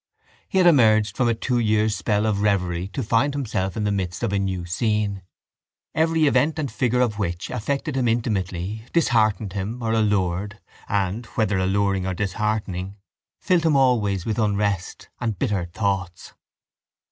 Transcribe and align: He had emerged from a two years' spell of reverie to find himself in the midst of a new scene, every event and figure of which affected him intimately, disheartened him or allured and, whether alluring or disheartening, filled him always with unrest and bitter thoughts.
He 0.49 0.57
had 0.57 0.65
emerged 0.65 1.15
from 1.15 1.27
a 1.27 1.35
two 1.35 1.59
years' 1.59 1.95
spell 1.95 2.25
of 2.25 2.41
reverie 2.41 2.87
to 2.87 3.03
find 3.03 3.35
himself 3.35 3.77
in 3.77 3.83
the 3.83 3.91
midst 3.91 4.23
of 4.23 4.33
a 4.33 4.39
new 4.39 4.65
scene, 4.65 5.21
every 5.93 6.25
event 6.25 6.57
and 6.57 6.71
figure 6.71 7.01
of 7.01 7.19
which 7.19 7.51
affected 7.51 7.95
him 7.95 8.07
intimately, 8.07 8.83
disheartened 8.93 9.53
him 9.53 9.83
or 9.83 9.91
allured 9.93 10.59
and, 10.89 11.27
whether 11.37 11.59
alluring 11.59 12.07
or 12.07 12.15
disheartening, 12.15 12.95
filled 13.39 13.63
him 13.63 13.75
always 13.75 14.25
with 14.25 14.39
unrest 14.39 15.09
and 15.19 15.37
bitter 15.37 15.65
thoughts. 15.65 16.33